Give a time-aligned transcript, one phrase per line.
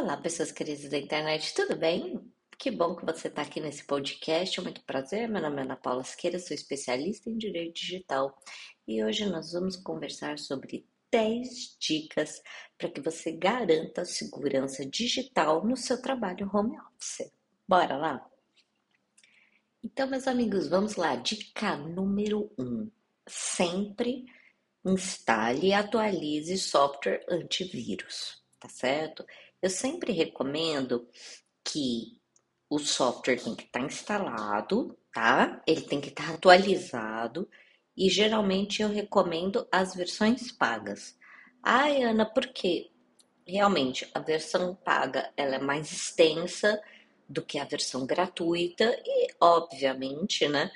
[0.00, 2.20] Olá, pessoas queridas da internet, tudo bem?
[2.56, 4.60] Que bom que você está aqui nesse podcast.
[4.60, 8.40] Muito prazer, meu nome é Ana Paula Siqueira, sou especialista em direito digital
[8.86, 12.40] e hoje nós vamos conversar sobre 10 dicas
[12.78, 17.32] para que você garanta segurança digital no seu trabalho home office.
[17.66, 18.30] Bora lá?
[19.82, 21.16] Então, meus amigos, vamos lá.
[21.16, 22.90] Dica número 1: um,
[23.26, 24.26] sempre
[24.84, 29.26] instale e atualize software antivírus, tá certo?
[29.60, 31.08] Eu sempre recomendo
[31.64, 32.18] que
[32.70, 35.62] o software tem que estar tá instalado, tá?
[35.66, 37.48] Ele tem que estar tá atualizado
[37.96, 41.18] e geralmente eu recomendo as versões pagas.
[41.62, 42.90] Ai, Ana, por quê?
[43.46, 46.80] Realmente, a versão paga ela é mais extensa
[47.28, 50.70] do que a versão gratuita e, obviamente, né?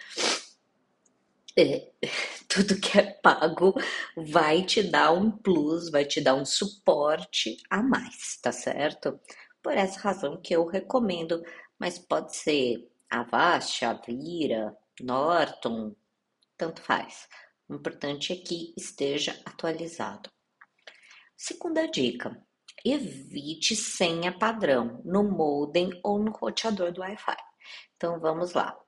[1.59, 1.91] É,
[2.49, 3.75] tudo que é pago
[4.17, 9.19] vai te dar um plus, vai te dar um suporte a mais, tá certo?
[9.63, 11.43] Por essa razão que eu recomendo,
[11.79, 15.95] mas pode ser Avast, Avira, Norton,
[16.57, 17.29] tanto faz.
[17.69, 20.31] O importante é que esteja atualizado.
[21.37, 22.41] Segunda dica:
[22.85, 27.37] evite senha padrão no modem ou no roteador do Wi-Fi.
[27.97, 28.82] Então vamos lá.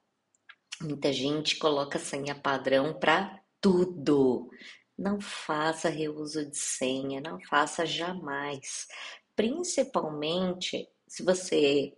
[0.81, 4.51] Muita gente coloca senha padrão para tudo.
[4.97, 8.87] Não faça reuso de senha, não faça jamais.
[9.35, 11.95] Principalmente se você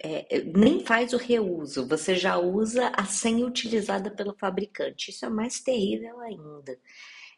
[0.00, 5.10] é, nem faz o reuso, você já usa a senha utilizada pelo fabricante.
[5.10, 6.78] Isso é mais terrível ainda.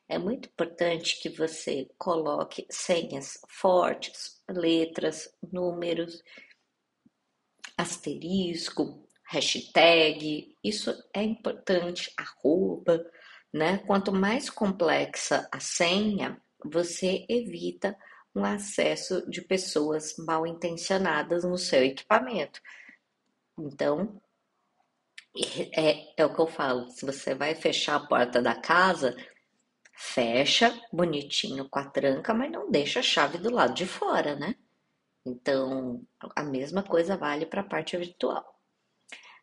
[0.09, 6.23] É muito importante que você coloque senhas fortes, letras, números,
[7.77, 13.03] asterisco, hashtag, isso é importante, arroba,
[13.53, 13.79] né?
[13.79, 17.97] Quanto mais complexa a senha, você evita
[18.35, 22.61] um acesso de pessoas mal intencionadas no seu equipamento.
[23.59, 24.21] Então,
[25.75, 29.17] é, é o que eu falo: se você vai fechar a porta da casa,
[29.95, 34.55] fecha bonitinho com a tranca, mas não deixa a chave do lado de fora, né?
[35.25, 36.03] Então,
[36.37, 38.62] a mesma coisa vale para a parte virtual.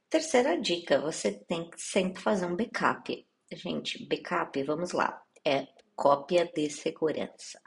[0.10, 3.28] Terceira dica, você tem que sempre fazer um backup.
[3.52, 7.62] Gente, backup, vamos lá, é cópia de segurança.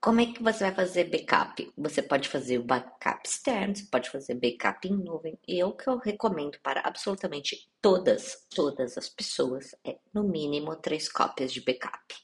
[0.00, 1.72] Como é que você vai fazer backup?
[1.76, 5.36] Você pode fazer o backup externo, você pode fazer backup em nuvem.
[5.48, 11.08] E o que eu recomendo para absolutamente todas, todas as pessoas é no mínimo três
[11.08, 12.14] cópias de backup,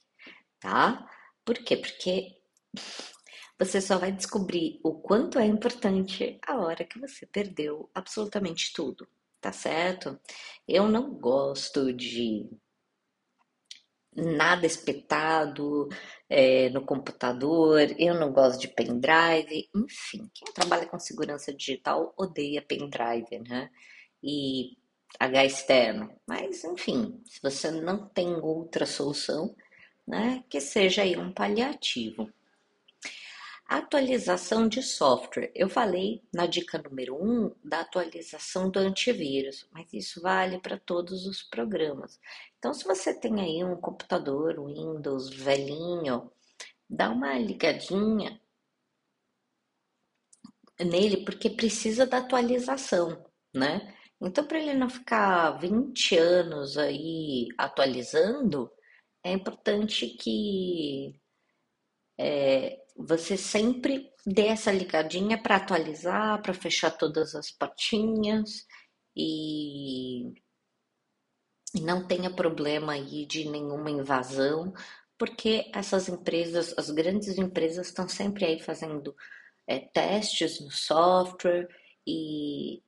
[0.61, 1.11] tá?
[1.45, 1.77] Por quê?
[1.77, 2.37] Porque
[3.65, 9.07] você só vai descobrir o quanto é importante a hora que você perdeu absolutamente tudo,
[9.41, 10.19] tá certo?
[10.67, 12.51] Eu não gosto de
[14.15, 15.89] nada espetado
[16.29, 22.61] é, no computador, eu não gosto de pendrive, enfim, quem trabalha com segurança digital odeia
[22.61, 23.71] pendrive, né?
[24.23, 24.77] E
[25.21, 29.55] H externo, mas enfim, se você não tem outra solução,
[30.07, 32.29] né, que seja aí um paliativo.
[33.73, 35.51] Atualização de software.
[35.55, 40.79] Eu falei na dica número 1 um, da atualização do antivírus, mas isso vale para
[40.79, 42.21] todos os programas.
[42.59, 46.31] Então, se você tem aí um computador Windows velhinho,
[46.87, 48.39] dá uma ligadinha
[50.79, 53.25] nele, porque precisa da atualização,
[53.55, 53.97] né?
[54.21, 58.71] Então, para ele não ficar 20 anos aí atualizando,
[59.25, 61.19] é importante que
[62.19, 68.67] é, você sempre dê essa ligadinha para atualizar, para fechar todas as patinhas
[69.17, 70.33] e,
[71.81, 74.73] não tenha problema aí de nenhuma invasão,
[75.19, 79.15] porque essas empresas, as grandes empresas estão sempre aí fazendo
[79.67, 81.69] é, testes no software
[82.07, 82.83] e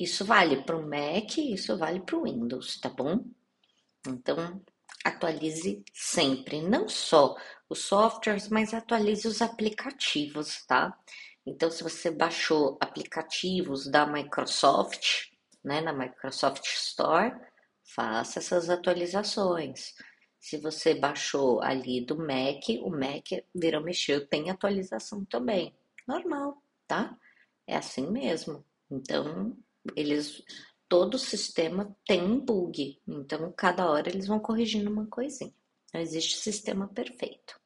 [0.00, 3.24] isso vale para o Mac, isso vale para o Windows, tá bom?
[4.06, 4.62] Então
[5.04, 7.36] atualize sempre, não só
[7.68, 10.96] os softwares, mas atualize os aplicativos, tá?
[11.44, 15.30] Então, se você baixou aplicativos da Microsoft,
[15.64, 17.34] né, na Microsoft Store,
[17.84, 19.94] faça essas atualizações.
[20.38, 25.74] Se você baixou ali do Mac, o Mac virou mexeu, tem atualização também.
[26.06, 27.16] Normal, tá?
[27.66, 28.64] É assim mesmo.
[28.90, 29.56] Então,
[29.96, 30.42] eles
[30.92, 33.00] todo o sistema tem um bug.
[33.08, 35.50] Então, cada hora eles vão corrigindo uma coisinha.
[35.90, 37.58] Não existe sistema perfeito.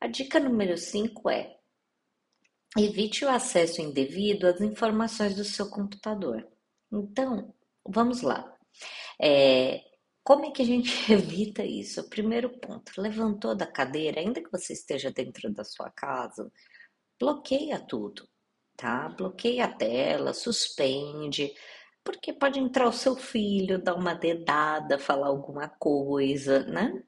[0.00, 1.56] A dica número 5 é:
[2.78, 6.46] evite o acesso indevido às informações do seu computador.
[6.92, 7.52] Então,
[7.84, 8.56] vamos lá.
[9.20, 9.82] É,
[10.22, 12.08] como é que a gente evita isso?
[12.08, 16.48] Primeiro ponto: levantou da cadeira, ainda que você esteja dentro da sua casa,
[17.18, 18.28] bloqueia tudo,
[18.76, 19.08] tá?
[19.08, 21.52] Bloqueia a tela, suspende,
[22.04, 27.02] porque pode entrar o seu filho, dar uma dedada, falar alguma coisa, né?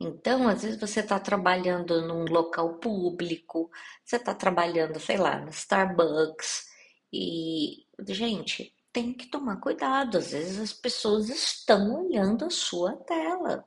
[0.00, 3.70] Então, às vezes você está trabalhando num local público,
[4.04, 6.68] você está trabalhando, sei lá, no Starbucks,
[7.12, 13.64] e, gente, tem que tomar cuidado, às vezes as pessoas estão olhando a sua tela.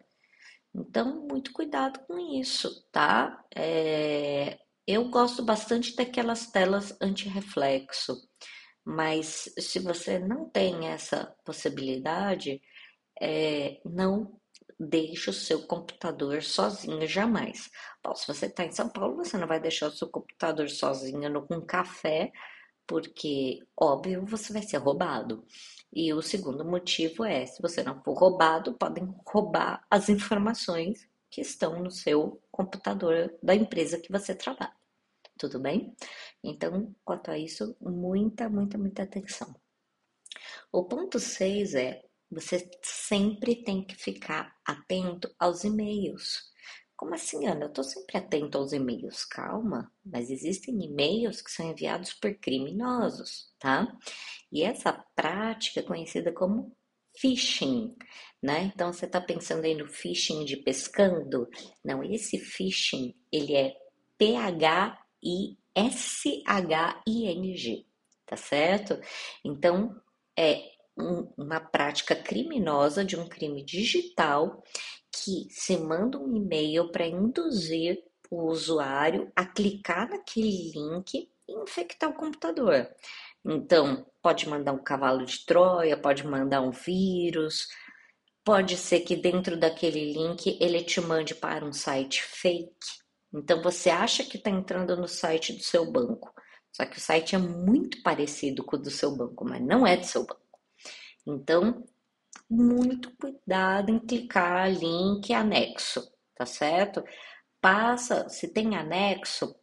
[0.73, 3.43] Então, muito cuidado com isso, tá?
[3.53, 8.21] É, eu gosto bastante daquelas telas anti-reflexo,
[8.83, 12.61] mas se você não tem essa possibilidade,
[13.19, 14.39] é, não
[14.79, 17.69] deixe o seu computador sozinho jamais.
[18.03, 21.45] Bom, se você está em São Paulo, você não vai deixar o seu computador sozinho
[21.47, 22.31] com café,
[22.87, 25.45] porque, óbvio, você vai ser roubado.
[25.93, 31.41] E o segundo motivo é, se você não for roubado, podem roubar as informações que
[31.41, 34.80] estão no seu computador da empresa que você trabalha.
[35.41, 35.95] Tudo bem?
[36.43, 39.51] Então, quanto a isso, muita, muita, muita atenção.
[40.71, 41.99] O ponto 6 é
[42.29, 46.51] você sempre tem que ficar atento aos e-mails.
[46.95, 47.65] Como assim, Ana?
[47.65, 49.25] Eu estou sempre atento aos e-mails.
[49.25, 53.87] Calma, mas existem e-mails que são enviados por criminosos, tá?
[54.51, 56.71] E essa prática é conhecida como
[57.17, 57.95] phishing,
[58.43, 58.71] né?
[58.75, 61.49] Então você está pensando aí no phishing de pescando?
[61.83, 63.73] Não, esse phishing ele é
[65.21, 65.55] P-H-I-S-H-I-N-G,
[68.25, 68.99] tá certo?
[69.43, 69.95] Então
[70.37, 74.61] é uma prática criminosa de um crime digital
[75.11, 82.09] que se manda um e-mail para induzir o usuário a clicar naquele link e infectar
[82.09, 82.89] o computador.
[83.43, 87.67] Então, pode mandar um cavalo de Troia, pode mandar um vírus,
[88.43, 93.00] pode ser que dentro daquele link ele te mande para um site fake.
[93.33, 96.33] Então, você acha que está entrando no site do seu banco,
[96.71, 99.97] só que o site é muito parecido com o do seu banco, mas não é
[99.97, 100.41] do seu banco.
[101.25, 101.83] Então,
[102.49, 107.03] muito cuidado em clicar link anexo, tá certo?
[107.61, 109.55] Passa, se tem anexo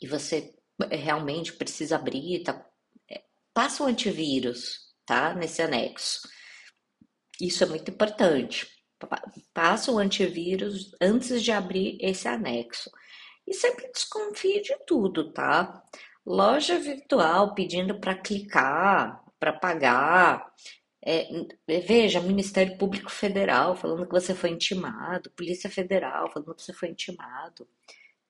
[0.00, 0.54] e você
[0.90, 2.66] realmente precisa abrir, tá?
[3.10, 3.22] É,
[3.54, 5.34] passa o antivírus, tá?
[5.34, 6.20] Nesse anexo.
[7.38, 8.66] Isso é muito importante.
[9.52, 12.90] Passa o antivírus antes de abrir esse anexo.
[13.46, 15.82] E sempre desconfie de tudo, tá?
[16.24, 20.52] Loja virtual pedindo para clicar, para pagar.
[21.04, 21.26] É,
[21.80, 26.90] veja, Ministério Público Federal falando que você foi intimado, Polícia Federal falando que você foi
[26.90, 27.68] intimado.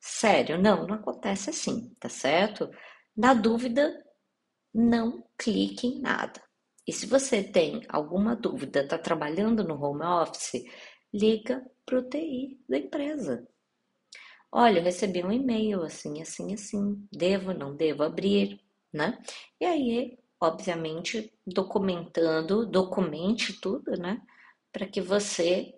[0.00, 2.70] Sério, não, não acontece assim, tá certo?
[3.16, 3.94] Na dúvida,
[4.74, 6.42] não clique em nada.
[6.86, 10.64] E se você tem alguma dúvida, está trabalhando no home office,
[11.12, 13.46] liga para o TI da empresa.
[14.50, 18.60] Olha, eu recebi um e-mail assim, assim, assim, devo, não devo abrir,
[18.92, 19.18] né?
[19.60, 24.20] E aí obviamente, documentando, documente tudo, né?
[24.72, 25.72] Para que você,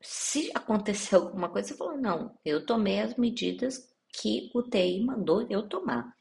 [0.00, 5.46] se acontecer alguma coisa, você fala, não, eu tomei as medidas que o TI mandou
[5.50, 6.14] eu tomar.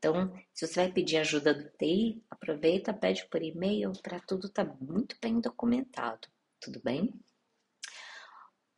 [0.00, 4.64] Então, se você vai pedir ajuda do TI, aproveita, pede por e-mail para tudo estar
[4.64, 6.26] tá muito bem documentado,
[6.58, 7.12] tudo bem?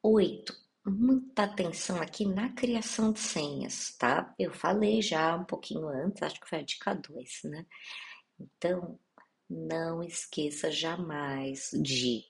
[0.03, 0.53] Oito,
[0.85, 4.35] muita atenção aqui na criação de senhas, tá?
[4.37, 7.65] Eu falei já um pouquinho antes, acho que foi a dica 2, né?
[8.41, 8.99] Então,
[9.49, 12.25] não esqueça jamais de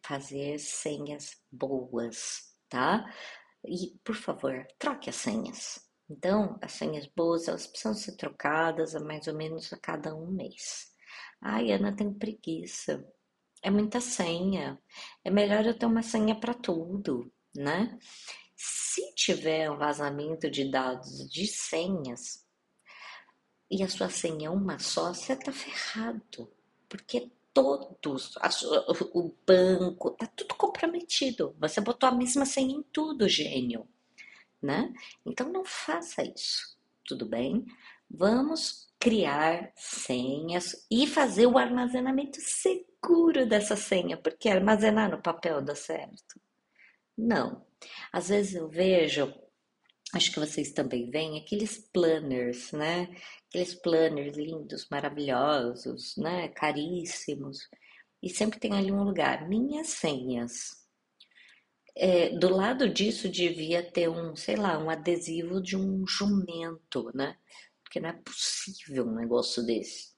[0.00, 3.04] fazer senhas boas, tá?
[3.64, 5.89] E, por favor, troque as senhas.
[6.10, 10.26] Então, as senhas boas, elas precisam ser trocadas a mais ou menos a cada um
[10.26, 10.92] mês.
[11.40, 13.06] Ai, Ana, tem preguiça.
[13.62, 14.82] É muita senha.
[15.24, 17.96] É melhor eu ter uma senha para tudo, né?
[18.56, 22.44] Se tiver um vazamento de dados de senhas,
[23.70, 26.52] e a sua senha é uma só, você tá ferrado.
[26.88, 28.34] Porque todos,
[29.14, 31.54] o banco, tá tudo comprometido.
[31.60, 33.88] Você botou a mesma senha em tudo, gênio.
[34.62, 34.92] Né?
[35.24, 36.76] Então não faça isso,
[37.06, 37.64] tudo bem?
[38.10, 45.74] Vamos criar senhas e fazer o armazenamento seguro dessa senha, porque armazenar no papel dá
[45.74, 46.40] certo?
[47.16, 47.64] Não.
[48.12, 49.32] Às vezes eu vejo,
[50.12, 53.08] acho que vocês também veem, aqueles planners, né?
[53.50, 57.68] aqueles planners lindos, maravilhosos, né, caríssimos,
[58.22, 60.79] e sempre tem ali um lugar, minhas senhas.
[61.96, 67.36] É, do lado disso devia ter um, sei lá, um adesivo de um jumento, né?
[67.82, 70.14] Porque não é possível um negócio desse.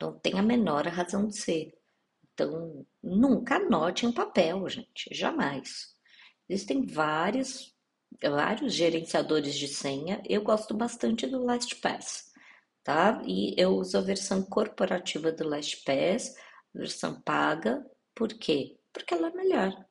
[0.00, 1.74] Não tem a menor razão de ser.
[2.34, 5.94] Então, nunca anote em papel, gente, jamais.
[6.48, 7.76] Existem vários
[8.22, 10.22] vários gerenciadores de senha.
[10.26, 12.32] Eu gosto bastante do LastPass,
[12.82, 13.22] tá?
[13.26, 16.34] E eu uso a versão corporativa do LastPass,
[16.74, 17.84] versão paga.
[18.14, 18.78] Por quê?
[18.92, 19.85] Porque ela é melhor,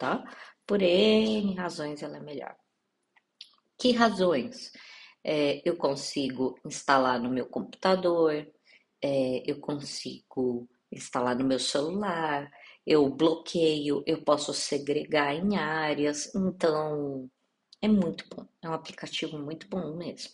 [0.00, 0.24] tá?
[0.66, 2.56] Por N razões ela é melhor.
[3.78, 4.72] Que razões?
[5.22, 8.50] É, eu consigo instalar no meu computador,
[9.02, 12.50] é, eu consigo instalar no meu celular,
[12.86, 17.30] eu bloqueio, eu posso segregar em áreas, então
[17.82, 20.32] é muito bom, é um aplicativo muito bom mesmo.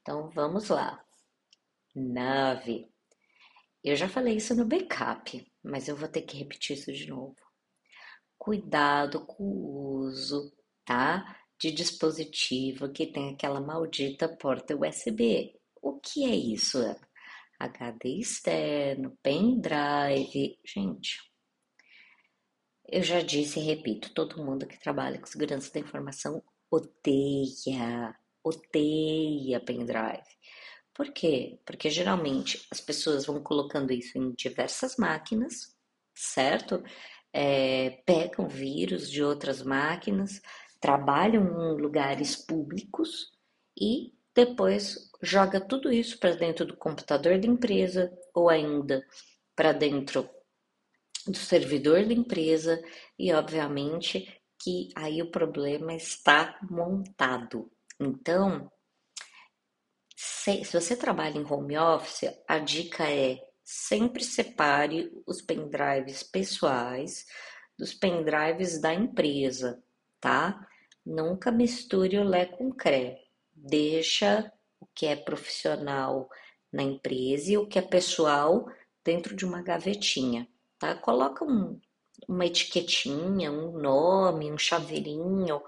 [0.00, 1.04] Então vamos lá.
[1.94, 2.88] Nave.
[3.82, 7.49] Eu já falei isso no backup, mas eu vou ter que repetir isso de novo.
[8.40, 10.50] Cuidado com o uso,
[10.82, 11.36] tá?
[11.58, 15.54] De dispositivo que tem aquela maldita porta USB.
[15.82, 16.78] O que é isso,
[17.58, 20.58] HD externo, pendrive.
[20.64, 21.18] Gente,
[22.88, 29.60] eu já disse e repito, todo mundo que trabalha com segurança da informação odeia, odeia
[29.60, 30.24] pendrive.
[30.94, 31.60] Por quê?
[31.66, 35.76] Porque geralmente as pessoas vão colocando isso em diversas máquinas,
[36.14, 36.82] certo?
[37.32, 40.40] É, pegam vírus de outras máquinas,
[40.80, 43.30] trabalham em lugares públicos
[43.78, 49.04] e depois joga tudo isso para dentro do computador da empresa ou ainda
[49.54, 50.28] para dentro
[51.26, 52.82] do servidor da empresa
[53.18, 54.26] e, obviamente,
[54.62, 57.70] que aí o problema está montado.
[57.98, 58.70] Então,
[60.16, 67.26] se, se você trabalha em home office, a dica é sempre separe os pendrives pessoais
[67.78, 69.82] dos pendrives da empresa,
[70.20, 70.66] tá?
[71.04, 73.18] Nunca misture o Lé com Cré.
[73.52, 76.28] Deixa o que é profissional
[76.72, 78.66] na empresa e o que é pessoal
[79.04, 80.46] dentro de uma gavetinha
[80.80, 80.96] tá?
[80.96, 81.78] Coloca um,
[82.26, 85.62] uma etiquetinha, um nome, um chaveirinho,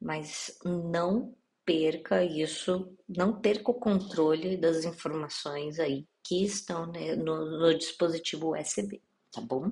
[0.00, 1.36] mas não
[1.66, 8.58] perca isso, não perca o controle das informações aí que estão né, no, no dispositivo
[8.58, 9.70] USB, tá bom?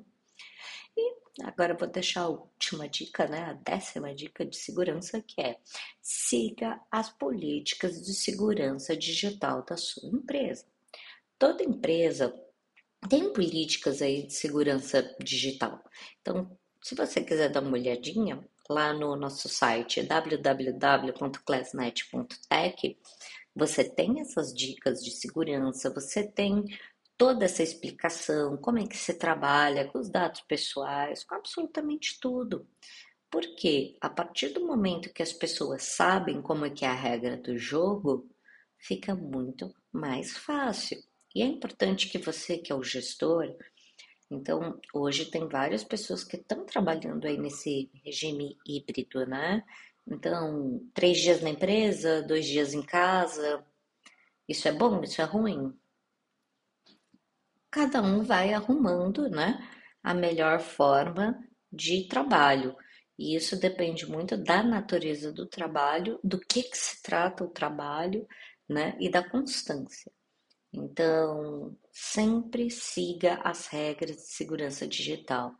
[0.97, 5.59] E agora vou deixar a última dica, né, a décima dica de segurança, que é
[6.03, 10.67] siga as políticas de segurança digital da sua empresa.
[11.39, 12.39] Toda empresa
[13.09, 15.83] tem políticas aí de segurança digital.
[16.21, 22.99] Então, se você quiser dar uma olhadinha lá no nosso site www.classnet.tech,
[23.55, 26.65] você tem essas dicas de segurança, você tem
[27.17, 32.67] toda essa explicação, como é que se trabalha com os dados pessoais, com absolutamente tudo.
[33.31, 37.37] Porque a partir do momento que as pessoas sabem como é que é a regra
[37.37, 38.29] do jogo,
[38.79, 41.03] fica muito mais fácil.
[41.35, 43.57] E é importante que você, que é o gestor,
[44.31, 49.63] então hoje tem várias pessoas que estão trabalhando aí nesse regime híbrido, né?
[50.07, 53.65] Então, três dias na empresa, dois dias em casa.
[54.49, 55.03] Isso é bom?
[55.03, 55.73] Isso é ruim?
[57.71, 59.59] Cada um vai arrumando, né?
[60.03, 61.39] A melhor forma
[61.73, 62.77] de trabalho.
[63.19, 68.27] E isso depende muito da natureza do trabalho, do que, que se trata o trabalho,
[68.69, 68.97] né?
[69.01, 70.13] E da constância.
[70.73, 75.55] Então, sempre siga as regras de segurança digital.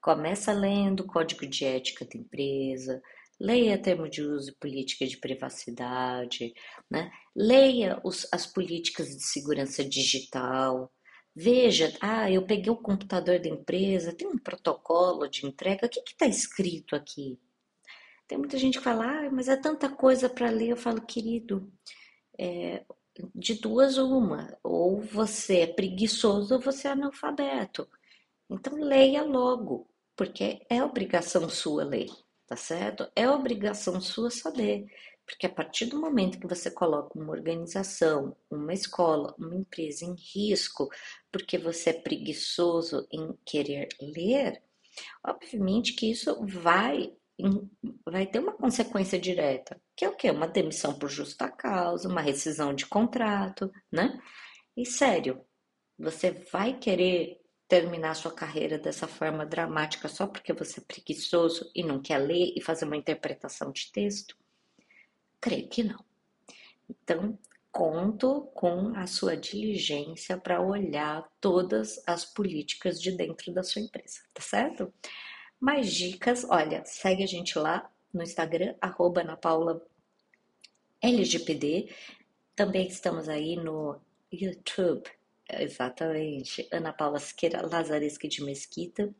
[0.00, 3.02] Começa lendo o código de ética da empresa,
[3.40, 6.52] leia termo de uso e política de privacidade,
[6.90, 7.10] né?
[7.34, 10.92] leia os, as políticas de segurança digital.
[11.34, 16.00] Veja, ah, eu peguei o computador da empresa, tem um protocolo de entrega, o que
[16.00, 17.38] está escrito aqui?
[18.26, 20.70] Tem muita gente que fala, ah, mas é tanta coisa para ler.
[20.70, 21.72] Eu falo, querido,
[22.38, 22.84] é,
[23.34, 27.88] de duas uma, ou você é preguiçoso ou você é analfabeto.
[28.50, 32.10] Então leia logo, porque é obrigação sua ler,
[32.48, 33.10] tá certo?
[33.14, 34.86] É obrigação sua saber,
[35.26, 40.14] porque a partir do momento que você coloca uma organização, uma escola, uma empresa em
[40.14, 40.88] risco,
[41.30, 44.62] porque você é preguiçoso em querer ler,
[45.22, 47.14] obviamente que isso vai
[48.04, 50.28] vai ter uma consequência direta, que é o quê?
[50.28, 54.18] Uma demissão por justa causa, uma rescisão de contrato, né?
[54.76, 55.40] E sério,
[55.96, 61.84] você vai querer terminar sua carreira dessa forma dramática só porque você é preguiçoso e
[61.84, 64.34] não quer ler e fazer uma interpretação de texto?
[65.38, 66.02] Creio que não.
[66.88, 67.38] Então,
[67.70, 74.20] conto com a sua diligência para olhar todas as políticas de dentro da sua empresa,
[74.32, 74.92] tá certo?
[75.60, 79.22] Mais dicas, olha, segue a gente lá no Instagram, arroba
[81.02, 81.94] LGPD.
[82.56, 84.00] Também estamos aí no
[84.32, 85.08] YouTube,
[85.48, 89.14] exatamente, Ana Paula Siqueira Lazaresque de Mesquita.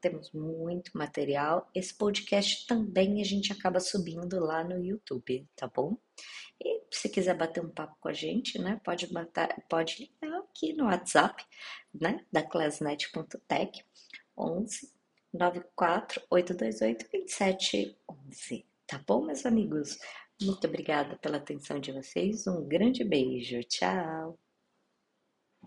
[0.00, 1.68] temos muito material.
[1.74, 5.96] Esse podcast também a gente acaba subindo lá no YouTube, tá bom?
[6.60, 10.72] E se quiser bater um papo com a gente, né, pode, bater, pode ligar aqui
[10.72, 11.44] no WhatsApp,
[11.94, 13.84] né, da classnet.tech
[14.36, 14.92] 11
[15.32, 18.66] 94 828 2711.
[18.86, 19.98] Tá bom, meus amigos?
[20.42, 22.46] Muito obrigada pela atenção de vocês.
[22.46, 23.60] Um grande beijo.
[23.64, 24.41] Tchau.